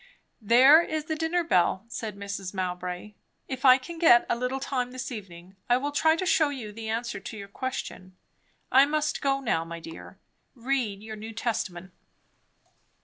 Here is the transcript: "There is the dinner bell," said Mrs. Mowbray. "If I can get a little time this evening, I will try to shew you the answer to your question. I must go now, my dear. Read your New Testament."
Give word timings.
"There 0.41 0.81
is 0.81 1.05
the 1.05 1.15
dinner 1.15 1.43
bell," 1.43 1.85
said 1.87 2.15
Mrs. 2.17 2.55
Mowbray. 2.55 3.13
"If 3.47 3.65
I 3.65 3.77
can 3.77 3.99
get 3.99 4.25
a 4.31 4.35
little 4.35 4.59
time 4.59 4.89
this 4.89 5.11
evening, 5.11 5.55
I 5.69 5.77
will 5.77 5.91
try 5.91 6.15
to 6.15 6.25
shew 6.25 6.49
you 6.49 6.71
the 6.71 6.89
answer 6.89 7.19
to 7.19 7.37
your 7.37 7.47
question. 7.47 8.17
I 8.71 8.87
must 8.87 9.21
go 9.21 9.41
now, 9.41 9.63
my 9.63 9.79
dear. 9.79 10.17
Read 10.55 11.03
your 11.03 11.17
New 11.17 11.33
Testament." 11.33 11.91